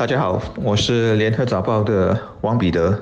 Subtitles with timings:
[0.00, 2.98] 大家好，我是联合早报的王彼得。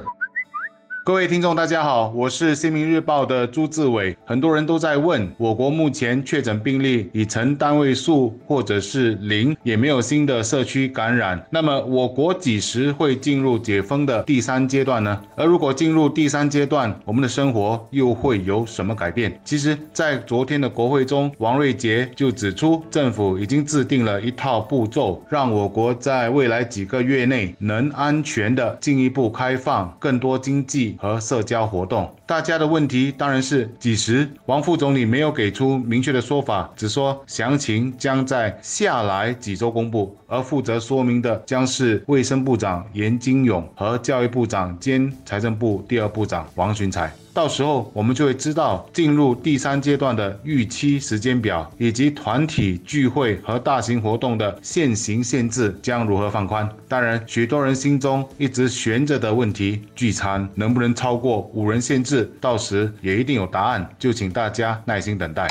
[1.09, 4.15] 各位听众，大家好，我是新民日报的朱志伟。
[4.27, 11.43] 很多人都在问，我国目前确诊病例已成单位数，或者是零，也没有新的社区感染。
[11.51, 15.19] 那么，我国几时会进入解封的第三阶段呢？
[15.35, 19.41] 而如果进入第三阶段，我们的生活又会有什么改变？
[19.43, 30.98] 其实，在昨天的国会中，王瑞杰就指出，政府已经制定了一套步骤，让我国在未来几个月内能安全的进一步开放更多经济。
[30.99, 34.29] 和社交活动，大家的问题当然是几时？
[34.45, 47.11] 王副总理没有给出明确的说法，只说详情将在下来几周公布，而负责说明的将是卫生部长严金勇和教育部长兼财政部第二部长王群才。
[47.33, 56.69] 到时候我们就会知道进入第三阶段的预期时间表，以及团体聚会和大型活动的限行限制将如何放宽。
[56.89, 65.47] 当然，许多人心中一直悬着的问题，聚餐能不能超过五人限制，到时也一定有答案，就请大家耐心等待。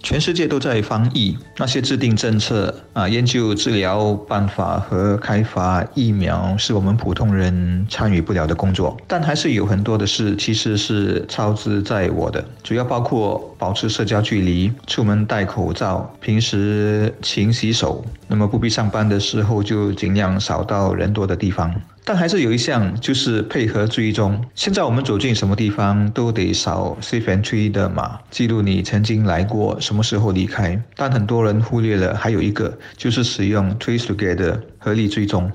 [0.00, 8.96] 全世界都在防疫，那些制定政策啊、研究治疗办法和开发疫苗，是我们普通人参与不了的工作。
[9.06, 18.02] 但还是有很多的事其实是操之在我的，主要包括保持社交距离、出门戴口罩、平时勤洗手。
[18.28, 21.74] 那么不必上班的时候，就尽量少到人多的地方。
[22.08, 24.42] 但还是有一项，就是配合追踪。
[24.54, 30.82] 现在我们走进什么地方都得扫 Safe Entry 的码，记录你曾经来过，什么时候离开。
[30.96, 35.52] 但很多人忽略了还有一个，就是使用 Trace Together 合力追踪。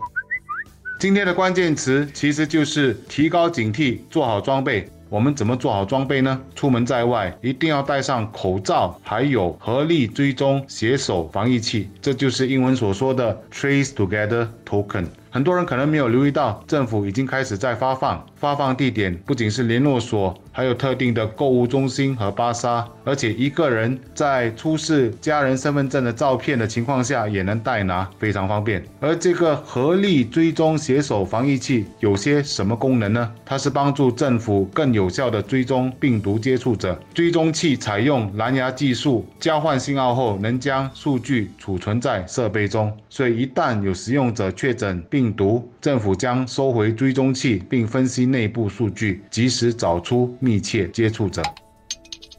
[0.99, 4.87] 今天的关键词其实就是提高警惕，做好装备。
[5.09, 6.39] 我们怎么做好装备呢？
[6.53, 15.07] 出门在外一定要戴上口罩，还有合力追踪携手防疫器，这就是英文所说的 Trace Together Token。
[15.33, 18.23] 很多人可能没有留意到，政府已经开始在发放。
[18.35, 28.83] 发放地点不仅是联络所，还有特定的购物中心和巴沙，而且一个人在出示家人身份证的照片的情况下也能代拿，非常方便。
[28.99, 33.31] 而这个合力追踪携手防疫器有些什么功能呢？
[33.43, 36.99] 它是帮助政府更有效地追踪病毒接触者。
[37.11, 48.25] 追踪器采用蓝牙技术，交换信号后能将数据储存在设备中，所以一旦有使用者确诊病毒，政府将收回追踪器并分析。
[48.25, 51.41] 内部数据及时找出密切接触者。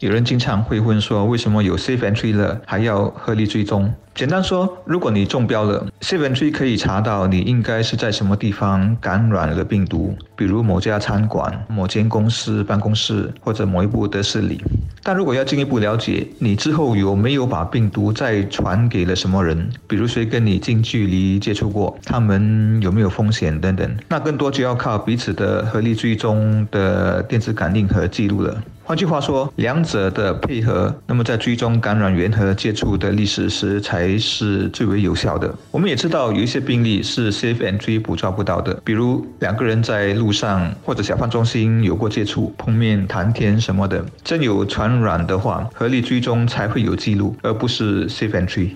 [0.00, 3.91] 有人经常会问说，为什么有 Safe Entry 了还要合理追踪？
[4.14, 14.62] 简单说，如果你中标了，Safe Entry 可以查到你应该是在什么地方感染了病毒，比如某家餐馆、某间公司办公室或者某一部德士里。
[15.02, 28.62] 但如果要进一步了解你之后有没有把病毒再传给了什么人，比如谁跟你近距离接触过，他们有没有风险等等，那更多就要靠彼此的合力追踪的电子感应和记录了。
[28.86, 35.54] 换句话说，两者的配合，那么在追踪感染源和接触的历史时，才是最为有效的。
[35.70, 48.70] 我们也知道有一些病例是 safe entry 捕捉不到的，比如两个人在路上或者小贩中心有过接触、碰面谈天什么的，真有传染的话，合力追踪才会有记录，而不是 safe entry。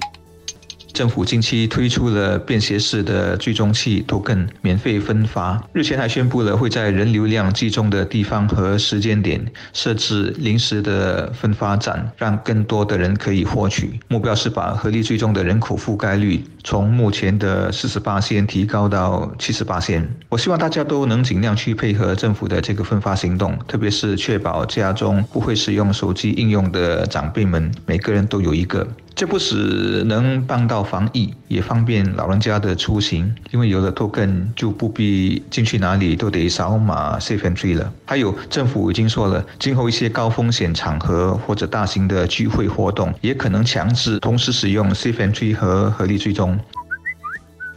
[0.99, 9.41] 政府近期推出了便携式的追踪器 token 免费分发，日前还宣布了会在人流量集中的地方和时间点
[9.73, 14.01] 设置临时的分发站，让更多的人可以获取。
[14.09, 20.05] 目标是把合力追踪的人口覆盖率从目前的四十八线提高到七十八线。
[20.29, 28.85] 我希望大家都能尽量去配合政府的这个分发行动，特别是确保家中不会使用手机应用的长辈们，每个人都有一个。
[29.19, 37.93] 这不只能帮到防疫，也方便老人家的出行，因为有了 token 就不必进去哪里都得扫码 safe entry 了。
[38.07, 46.57] 还有政府已经说了，今后一些高风险场合或者大型的聚会活动，也可能强制同时使用 safe entry 和合力追踪。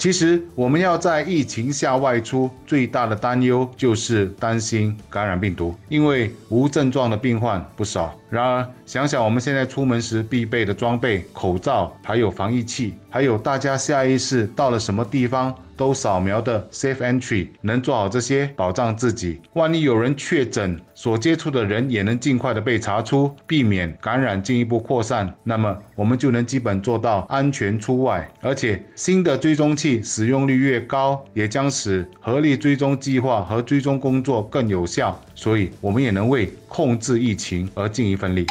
[0.02, 8.12] 其实我们要在疫情下外出，最大的担忧就是担心感染病毒，因为无症状的病患不少。
[8.28, 19.42] 然而，想想我们现在出门时必备的装备，口罩，还有防疫器，还有大家下意识到了什么地方都扫描的 Safe Entry，能做好这些保障自己。
[19.54, 28.32] 万一有人确诊，所接触的人也能尽快的被查出，避免感染进一步扩散，那么我们就能基本做到安全出外。
[28.42, 35.20] 而且，新的追踪器使用率越高，也将使合力追踪计划和追踪工作更有效。
[35.34, 38.46] 所以，我们也能为控制疫情而尽一份力。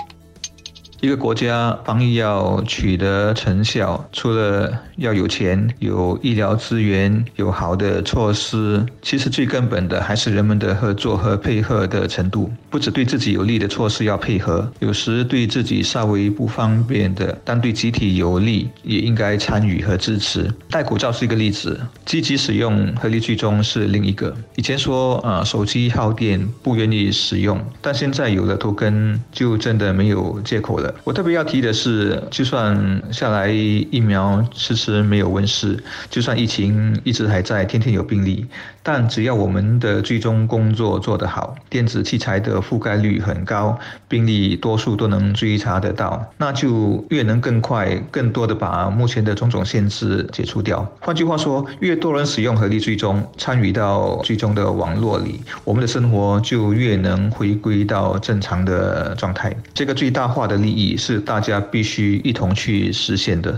[1.00, 12.50] 一个国家防疫要取得成效，除了要有钱、有医疗资源、有好的措施，其实最根本的还是人们的合作和配合的程度。
[12.69, 20.52] 不止对自己有利的措施要配合，有时对自己稍微不方便的，但对集体有利，也应该参与和支持。
[20.69, 24.37] 戴口罩是一个例子，积极使用合力追踪是另一个。
[24.56, 30.89] 以前说啊，手机耗电，不愿意使用，但现在有了头根，就真的没有借口了。
[31.04, 38.46] 我特别要提的是，就算下来疫苗迟迟没有问世，就算疫情一直还在，天天有病例，
[38.82, 43.78] 但只要我们的追踪工作做得好，电子器材的覆盖率很高，
[44.08, 50.87] 病例多数都能追查得到，那就越能更快、更多的把目前的种种限制解除掉。
[51.00, 59.54] 换句话说，越多人使用合力追踪，参与到追踪的网络里，我们的生活就越能回归到正常的状态。
[59.75, 63.56] 这个最大化的利益是大家必须一同去实现的。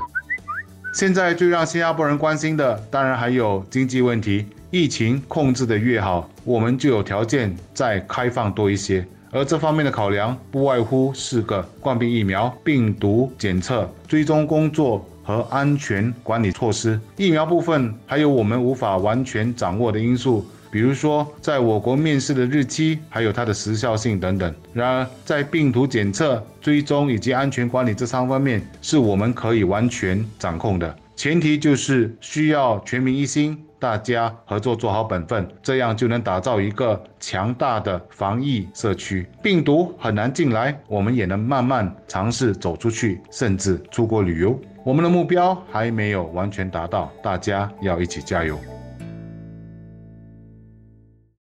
[0.94, 4.46] 现在最让新加坡人关心的，当然还有经济问题。
[4.70, 9.06] 疫情控制的越好，我们就有条件再开放多一些。
[9.30, 16.98] 而这方面的考量，不外乎四个：冠病疫苗、病毒检测、追踪工作和安全管理措施。
[17.16, 24.54] 疫苗部分还有我们无法完全掌握的因素，比如说在我国面试的日期，还有它的时效性等等。
[24.72, 30.96] 然而，在病毒检测、追踪以及安全管理这三方面，是我们可以完全掌控的。
[31.14, 39.26] 前提就是需要全民一心，大家合作做好本分，这样就能打造一个强大的防疫社区。
[39.42, 44.58] 病毒很难进来，我们也能慢慢尝试走出去，甚至出国旅游。
[44.84, 48.58] 我们的目标还没有完全达到，大家要一起加油。